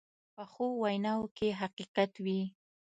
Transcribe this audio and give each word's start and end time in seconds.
پخو 0.35 0.65
ویناوو 0.83 1.33
کې 1.37 1.47
حقیقت 1.61 2.11
وي 2.23 2.41